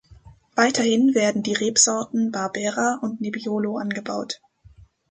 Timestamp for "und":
3.03-3.21